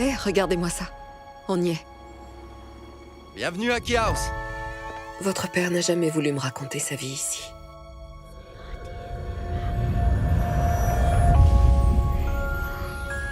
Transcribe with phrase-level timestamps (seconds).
[0.00, 0.84] Eh, regardez-moi ça.
[1.48, 1.84] On y est.
[3.34, 4.30] Bienvenue à Key House.
[5.20, 7.42] Votre père n'a jamais voulu me raconter sa vie ici.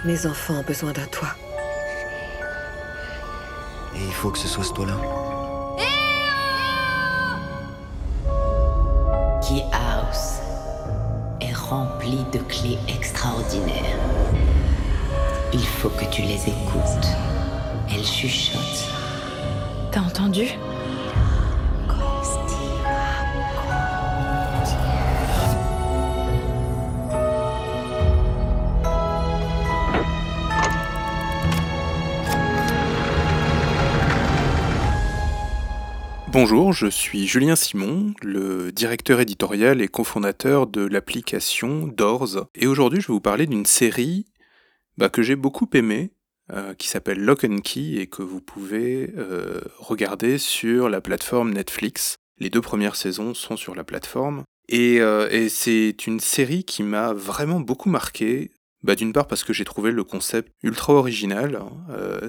[0.03, 1.35] Mes enfants ont besoin d'un toit.
[3.95, 4.97] Et il faut que ce soit ce toit-là.
[9.41, 10.39] Key House
[11.39, 13.97] est rempli de clés extraordinaires.
[15.53, 17.07] Il faut que tu les écoutes.
[17.89, 18.59] Elles chuchotent.
[19.91, 20.47] T'as entendu?
[36.29, 42.47] Bonjour, je suis Julien Simon, le directeur éditorial et cofondateur de l'application Doors.
[42.53, 44.25] Et aujourd'hui, je vais vous parler d'une série
[44.97, 46.11] bah, que j'ai beaucoup aimée,
[46.51, 51.51] euh, qui s'appelle Lock and Key et que vous pouvez euh, regarder sur la plateforme
[51.51, 52.15] Netflix.
[52.39, 54.43] Les deux premières saisons sont sur la plateforme.
[54.69, 58.51] Et, euh, c'est une série qui m'a vraiment beaucoup marqué.
[58.83, 61.61] Bah, D'une part parce que j'ai trouvé le concept ultra original.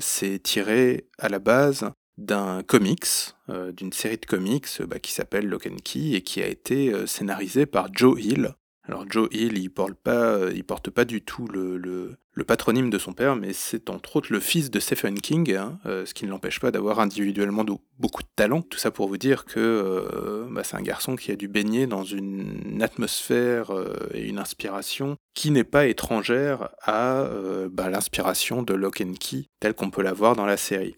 [0.01, 3.35] c'est tiré à la base d'un comics,
[3.77, 7.07] d'une série de comics bah, qui s'appelle Lock and Key et qui a été euh,
[7.07, 8.55] scénarisé par Joe Hill.
[8.83, 13.13] Alors Joe Hill, il porte pas, il porte pas du tout le, patronyme de son
[13.13, 16.61] père, mais c'est entre autres le fils de Stephen King, hein, ce qui ne l'empêche
[16.61, 17.65] pas d'avoir individuellement
[17.99, 18.63] beaucoup de talent.
[18.63, 22.05] Tout ça pour vous dire que bah, c'est un garçon qui a dû baigner dans
[22.05, 23.73] une atmosphère
[24.13, 27.29] et une inspiration qui n'est pas étrangère à
[27.71, 30.97] bah, l'inspiration de Lock and Key, telle qu'on peut la voir dans la série.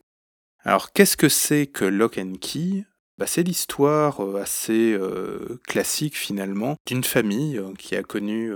[0.63, 2.85] Alors qu'est-ce que c'est que Lock and Key?
[3.21, 8.51] Bah, c'est l'histoire euh, assez euh, classique finalement d'une famille euh, qui a connu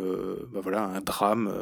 [0.54, 1.52] bah, voilà, un drame.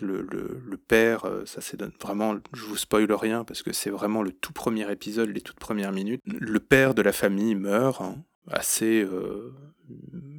[0.00, 4.52] Le, père, ça c'est vraiment, je vous spoil rien parce que c'est vraiment le tout
[4.52, 6.20] premier épisode, les toutes premières minutes.
[6.24, 8.16] Le père de la famille meurt, hein,
[8.48, 9.06] assez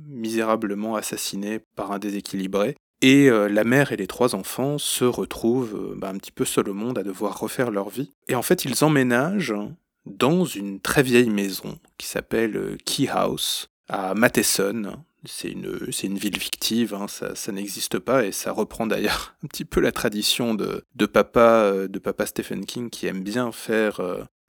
[0.07, 2.77] misérablement assassiné par un déséquilibré.
[3.01, 6.73] Et la mère et les trois enfants se retrouvent bah, un petit peu seuls au
[6.73, 8.11] monde à devoir refaire leur vie.
[8.27, 9.55] Et en fait, ils emménagent
[10.05, 15.03] dans une très vieille maison qui s'appelle euh, Key House à Matheson.
[15.25, 19.63] C'est une, une ville fictive, hein, ça, n'existe pas et ça reprend d'ailleurs un petit
[19.63, 24.01] peu la tradition de, de, papa, de papa Stephen King qui aime bien faire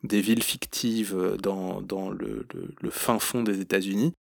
[0.03, 2.44] des villes fictives dans, dans le,
[2.91, 4.14] fin fond des États-Unis.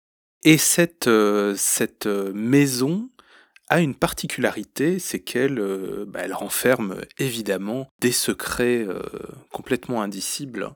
[0.44, 1.10] Et cette,
[1.56, 3.10] cette maison
[3.68, 9.00] a une particularité, c'est qu'elle euh, bah, elle renferme évidemment des secrets euh,
[9.50, 10.70] complètement indicibles.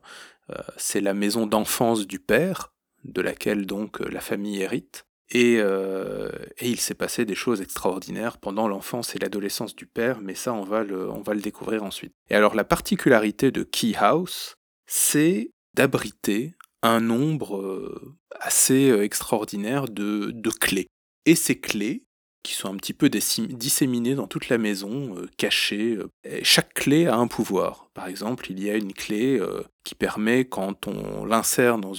[0.49, 2.73] Euh, c'est la maison d'enfance du père,
[3.03, 5.05] de laquelle donc la famille hérite.
[5.31, 10.33] Et, et il s'est passé des choses extraordinaires pendant l'enfance et l'adolescence du père, mais
[10.33, 12.13] ça on va, le, découvrir ensuite.
[12.31, 14.55] Et alors la particularité de Key House,
[14.87, 20.87] c'est d'abriter un nombre assez extraordinaire de clés.
[21.27, 22.07] Et ces clés,
[22.43, 25.97] qui sont un petit peu disséminées dans toute la maison, euh, cachées.
[25.97, 27.89] Euh, chaque clé a un pouvoir.
[27.93, 31.93] Par exemple, il y a une clé euh, qui permet, quand on l'insère dans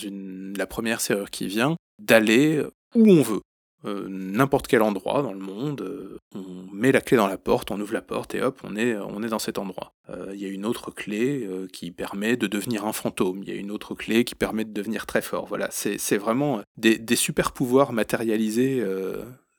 [0.56, 2.62] la première serrure qui vient, d'aller
[2.94, 3.40] où on veut.
[3.82, 7.94] N'importe quel endroit dans le monde, on met la clé dans la porte, on ouvre
[7.94, 8.94] la porte et hop, on est,
[9.28, 9.94] dans cet endroit.
[10.34, 13.58] Il y a une autre clé qui permet de devenir un fantôme, il y a
[13.58, 15.46] une autre clé qui permet de devenir très fort.
[15.46, 18.84] Voilà, c'est vraiment des super pouvoirs matérialisés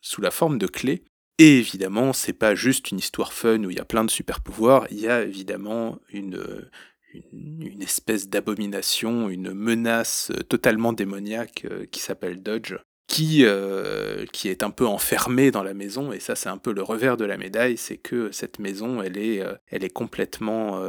[0.01, 1.03] sous la forme de clés.
[1.38, 4.41] Et évidemment, c'est pas juste une histoire fun où il y a plein de super
[4.41, 6.69] pouvoirs, il y a évidemment une,
[7.34, 12.75] une, espèce d'abomination, une menace totalement démoniaque euh, qui s'appelle Dodge,
[13.07, 16.73] qui, euh, qui est un peu enfermée dans la maison, et ça c'est un peu
[16.73, 20.79] le revers de la médaille, c'est que cette maison, elle est, euh, elle est complètement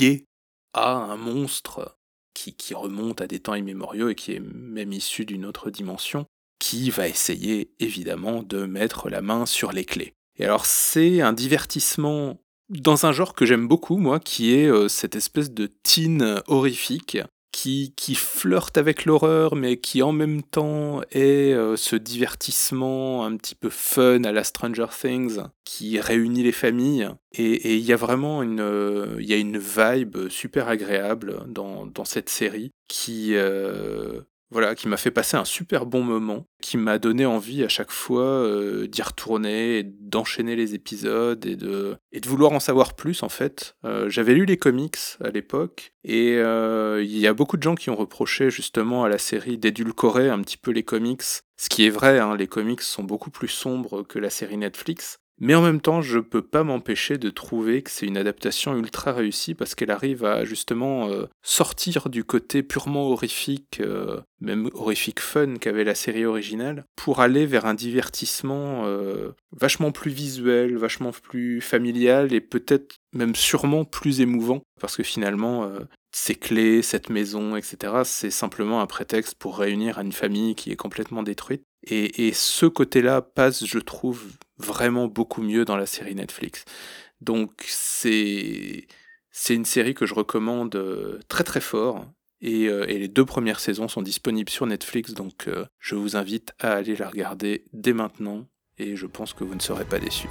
[0.00, 0.24] liée
[0.72, 1.96] à un monstre
[2.34, 6.26] qui, qui remonte à des temps immémoriaux et qui est même issu d'une autre dimension
[6.58, 10.14] qui va essayer évidemment de mettre la main sur les clés.
[10.38, 14.88] Et alors c'est un divertissement dans un genre que j'aime beaucoup, moi, qui est euh,
[14.88, 17.18] cette espèce de teen horrifique
[17.52, 23.36] qui, qui flirte avec l'horreur, mais qui en même temps est euh, ce divertissement un
[23.36, 27.10] petit peu fun à la Stranger Things, qui réunit les familles.
[27.32, 32.04] Et il y a vraiment une, euh, y a une vibe super agréable dans, dans
[32.04, 33.34] cette série qui,
[34.50, 37.90] voilà, qui m'a fait passer un super bon moment, qui m'a donné envie à chaque
[37.90, 41.96] fois euh, d'y retourner, d'enchaîner les épisodes et de,
[42.26, 43.76] vouloir en savoir plus en fait.
[43.84, 47.74] Euh, j'avais lu les comics à l'époque et euh, il y a beaucoup de gens
[47.74, 51.22] qui ont reproché justement à la série d'édulcorer un petit peu les comics.
[51.56, 55.18] Ce qui est vrai, hein, les comics sont beaucoup plus sombres que la série Netflix.
[55.40, 59.12] Mais en même temps, je peux pas m'empêcher de trouver que c'est une adaptation ultra
[59.12, 65.20] réussie parce qu'elle arrive à justement euh, sortir du côté purement horrifique, euh, même horrifique
[65.20, 71.10] fun qu'avait la série originale, pour aller vers un divertissement euh, vachement plus visuel, vachement
[71.10, 75.70] plus familial et peut-être même sûrement plus émouvant parce que finalement,
[76.14, 80.76] ces clés, cette maison, etc., c'est simplement un prétexte pour réunir une famille qui est
[80.76, 81.64] complètement détruite.
[81.86, 84.24] Et, ce côté-là passe, je trouve,
[84.58, 86.64] vraiment beaucoup mieux dans la série Netflix.
[87.20, 88.86] Donc c'est
[89.36, 92.06] c'est une série que je recommande euh, très très fort.
[92.40, 96.14] Et, euh, et, les deux premières saisons sont disponibles sur Netflix, donc euh, je vous
[96.14, 98.46] invite à aller la regarder dès maintenant.
[98.76, 100.28] Et je pense que vous ne serez pas déçus.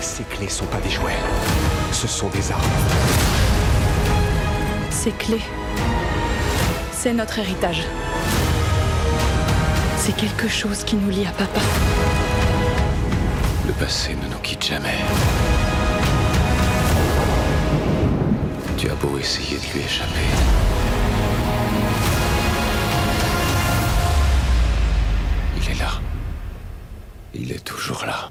[0.00, 1.16] Ces clés sont pas des jouets,
[1.92, 2.62] ce sont des armes.
[4.90, 5.42] Ces clés,
[6.92, 7.82] c'est notre héritage.
[9.96, 11.60] C'est quelque chose qui nous lie à papa.
[13.66, 14.98] Le passé ne nous quitte jamais.
[18.76, 20.10] Tu as beau essayer de lui échapper.
[25.56, 25.92] Il est là.
[27.34, 28.30] Il est toujours là.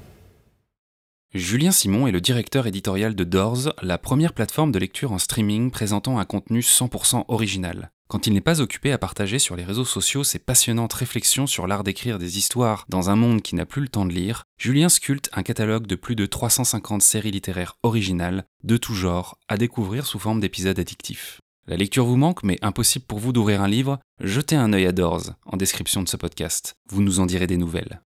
[1.34, 5.72] Julien Simon est le directeur éditorial de Doors, la première plateforme de lecture en streaming
[5.72, 7.90] présentant un contenu 100% original.
[8.08, 11.66] Quand il n'est pas occupé à partager sur les réseaux sociaux ses passionnantes réflexions sur
[11.66, 14.88] l'art d'écrire des histoires dans un monde qui n'a plus le temps de lire, Julien
[14.88, 20.06] sculpte un catalogue de plus de 350 séries littéraires originales, de tout genre, à découvrir
[20.06, 21.40] sous forme d'épisodes addictifs.
[21.66, 23.98] La lecture vous manque, mais impossible pour vous d'ouvrir un livre?
[24.20, 26.74] Jetez un œil à Doors, en description de ce podcast.
[26.90, 28.02] Vous nous en direz des nouvelles.